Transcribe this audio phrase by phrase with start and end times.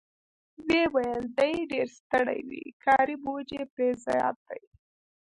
[0.67, 4.61] ویې ویل: دی ډېر ستړی وي، کاري بوج پرې زیات دی.